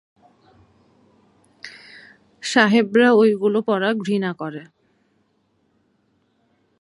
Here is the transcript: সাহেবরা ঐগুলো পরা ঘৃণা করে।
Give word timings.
সাহেবরা 2.43 3.09
ঐগুলো 3.13 3.59
পরা 3.61 3.89
ঘৃণা 3.93 4.31
করে। 4.33 4.61